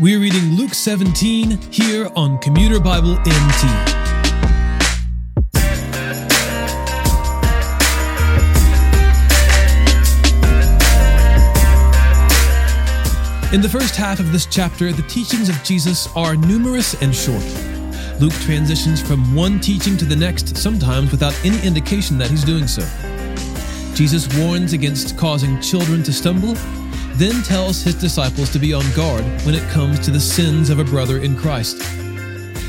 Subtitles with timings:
[0.00, 3.64] We're reading Luke 17 here on Commuter Bible NT.
[13.52, 17.44] In the first half of this chapter, the teachings of Jesus are numerous and short.
[18.20, 22.66] Luke transitions from one teaching to the next, sometimes without any indication that he's doing
[22.66, 22.82] so.
[23.94, 26.56] Jesus warns against causing children to stumble
[27.16, 30.78] then tells his disciples to be on guard when it comes to the sins of
[30.78, 31.78] a brother in Christ.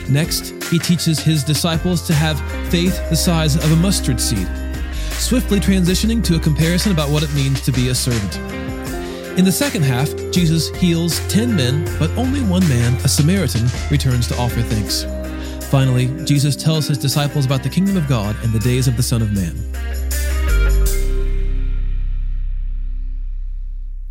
[0.09, 4.47] Next, he teaches his disciples to have faith the size of a mustard seed,
[5.13, 8.37] swiftly transitioning to a comparison about what it means to be a servant.
[9.37, 14.27] In the second half, Jesus heals 10 men, but only one man, a Samaritan, returns
[14.27, 15.03] to offer thanks.
[15.69, 19.03] Finally, Jesus tells his disciples about the kingdom of God and the days of the
[19.03, 19.55] Son of Man.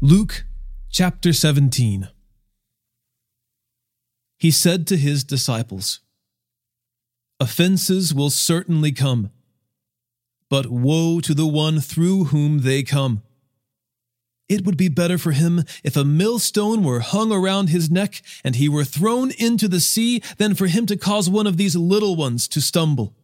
[0.04, 0.44] Luke
[0.90, 2.10] chapter 17.
[4.38, 6.00] He said to his disciples,
[7.40, 9.30] Offenses will certainly come,
[10.50, 13.22] but woe to the one through whom they come.
[14.46, 18.56] It would be better for him if a millstone were hung around his neck and
[18.56, 22.14] he were thrown into the sea than for him to cause one of these little
[22.14, 23.14] ones to stumble.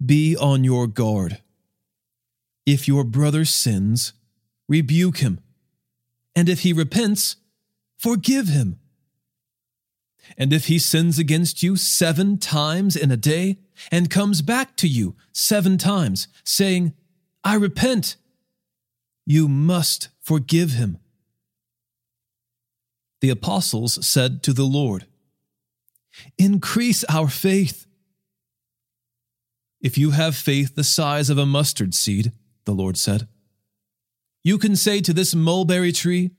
[0.00, 1.38] Be on your guard.
[2.64, 4.12] If your brother sins,
[4.68, 5.40] rebuke him.
[6.34, 7.36] And if he repents,
[7.98, 8.78] forgive him.
[10.38, 13.58] And if he sins against you seven times in a day
[13.90, 16.94] and comes back to you seven times, saying,
[17.44, 18.16] I repent,
[19.26, 20.98] you must forgive him.
[23.20, 25.06] The apostles said to the Lord,
[26.38, 27.86] Increase our faith.
[29.80, 32.32] If you have faith the size of a mustard seed,
[32.64, 33.26] the Lord said,
[34.44, 36.32] you can say to this mulberry tree,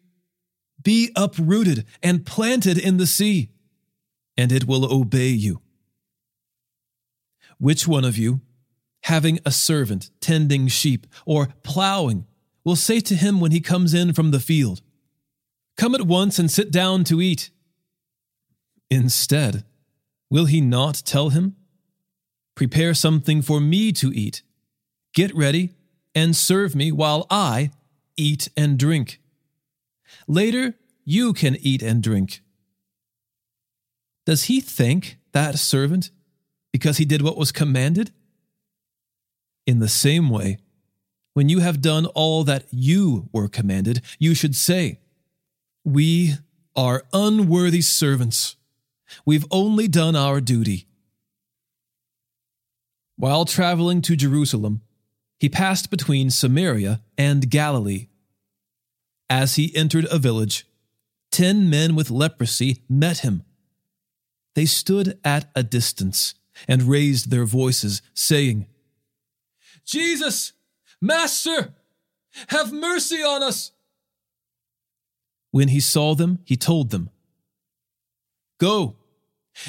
[0.82, 3.50] Be uprooted and planted in the sea,
[4.38, 5.62] and it will obey you.
[7.58, 8.42] Which one of you,
[9.04, 12.26] having a servant tending sheep or plowing,
[12.66, 14.82] will say to him when he comes in from the field,
[15.77, 17.50] Come at once and sit down to eat?
[18.89, 19.64] Instead,
[20.30, 21.56] will he not tell him,
[22.56, 24.44] Prepare something for me to eat,
[25.14, 25.72] get ready,
[26.14, 27.72] and serve me while I
[28.18, 29.20] eat and drink.
[30.28, 30.76] Later,
[31.06, 32.42] you can eat and drink.
[34.26, 36.12] Does he thank that servant
[36.72, 38.12] because he did what was commanded?
[39.66, 40.58] In the same way,
[41.34, 45.00] when you have done all that you were commanded, you should say,
[45.84, 46.34] We
[46.76, 48.56] are unworthy servants.
[49.26, 50.88] We've only done our duty.
[53.16, 54.82] While traveling to Jerusalem,
[55.43, 58.08] he passed between Samaria and Galilee.
[59.30, 60.65] As he entered a village,
[61.33, 63.43] ten men with leprosy met him.
[64.55, 68.67] They stood at a distance and raised their voices, saying,
[69.83, 70.53] Jesus,
[71.02, 71.73] Master,
[72.48, 73.73] have mercy on us.
[75.52, 77.09] When he saw them, he told them,
[78.61, 78.95] Go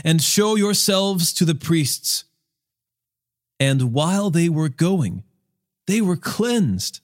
[0.04, 2.26] and show yourselves to the priests.
[3.58, 5.24] And while they were going,
[5.86, 7.00] they were cleansed.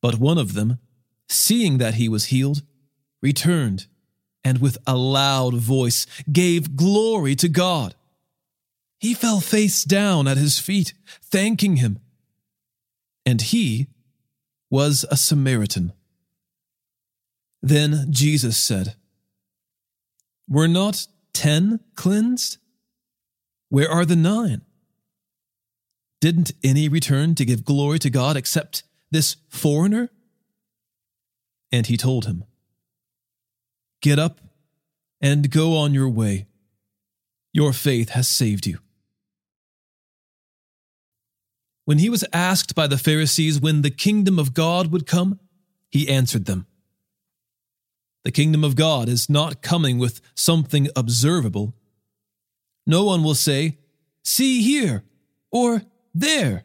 [0.00, 0.78] But one of them,
[1.28, 2.62] seeing that he was healed,
[3.20, 3.86] returned
[4.44, 7.94] and with a loud voice gave glory to God.
[8.98, 11.98] He fell face down at his feet, thanking him.
[13.26, 13.88] And he
[14.70, 15.92] was a Samaritan.
[17.62, 18.94] Then Jesus said,
[20.48, 22.58] Were not ten cleansed?
[23.68, 24.62] Where are the nine?
[26.20, 30.10] Didn't any return to give glory to God except this foreigner?
[31.70, 32.44] And he told him,
[34.00, 34.40] Get up
[35.20, 36.46] and go on your way.
[37.52, 38.78] Your faith has saved you.
[41.84, 45.40] When he was asked by the Pharisees when the kingdom of God would come,
[45.88, 46.66] he answered them
[48.24, 51.74] The kingdom of God is not coming with something observable.
[52.86, 53.78] No one will say,
[54.22, 55.04] See here,
[55.50, 55.82] or
[56.20, 56.64] there.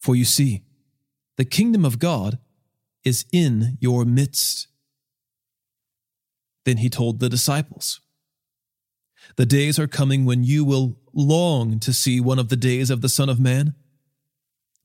[0.00, 0.62] For you see,
[1.36, 2.38] the kingdom of God
[3.04, 4.68] is in your midst.
[6.64, 8.00] Then he told the disciples,
[9.36, 13.00] The days are coming when you will long to see one of the days of
[13.00, 13.74] the Son of Man,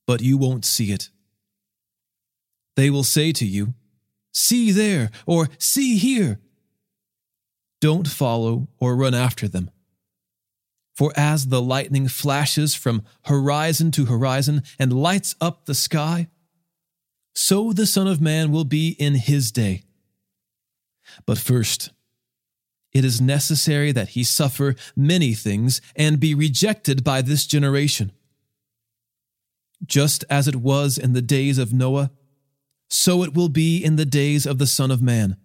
[0.05, 1.09] but you won't see it.
[2.75, 3.73] They will say to you,
[4.31, 6.39] See there, or See here.
[7.81, 9.71] Don't follow or run after them.
[10.99, 16.27] For as the lightning flashes from horizon to horizon and lights up the sky,
[17.33, 19.83] so the Son of Man will be in his day.
[21.25, 21.91] But first,
[22.91, 28.11] it is necessary that he suffer many things and be rejected by this generation.
[29.85, 32.11] Just as it was in the days of Noah,
[32.89, 35.37] so it will be in the days of the Son of Man.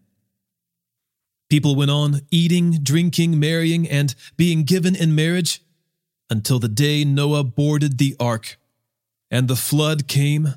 [1.48, 5.62] People went on eating, drinking, marrying, and being given in marriage
[6.30, 8.58] until the day Noah boarded the ark,
[9.30, 10.54] and the flood came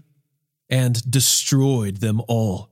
[0.69, 2.69] and destroyed them all.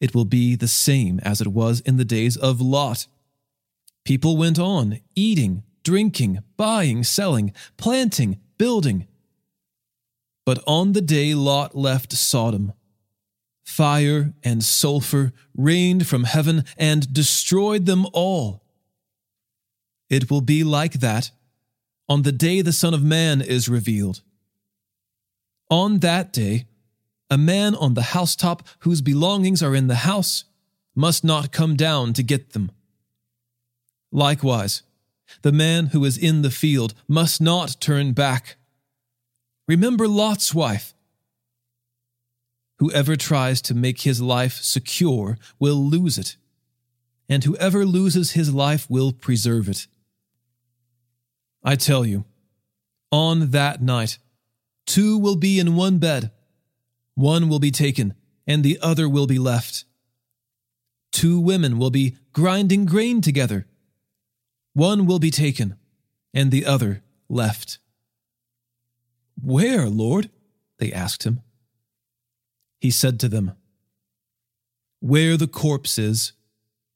[0.00, 3.06] It will be the same as it was in the days of Lot.
[4.04, 9.06] People went on eating, drinking, buying, selling, planting, building.
[10.44, 12.72] But on the day Lot left Sodom,
[13.66, 18.62] fire and sulfur rained from heaven and destroyed them all.
[20.08, 21.32] It will be like that
[22.08, 24.22] on the day the Son of Man is revealed.
[25.68, 26.66] On that day,
[27.28, 30.44] a man on the housetop whose belongings are in the house
[30.94, 32.70] must not come down to get them.
[34.12, 34.84] Likewise,
[35.42, 38.56] the man who is in the field must not turn back.
[39.66, 40.94] Remember Lot's wife.
[42.78, 46.36] Whoever tries to make his life secure will lose it,
[47.28, 49.86] and whoever loses his life will preserve it.
[51.64, 52.24] I tell you,
[53.10, 54.18] on that night,
[54.86, 56.30] two will be in one bed
[57.16, 58.14] one will be taken,
[58.46, 59.84] and the other will be left.
[61.10, 63.66] Two women will be grinding grain together.
[64.74, 65.76] One will be taken,
[66.34, 67.78] and the other left.
[69.42, 70.30] Where, Lord?
[70.78, 71.40] They asked him.
[72.86, 73.50] He said to them,
[75.00, 76.34] Where the corpse is,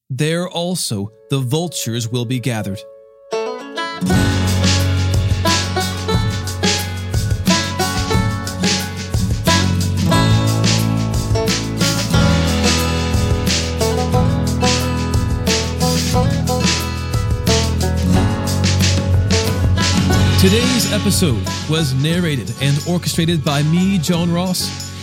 [0.09, 2.79] there also the vultures will be gathered.
[20.39, 24.90] Today's episode was narrated and orchestrated by me, John Ross,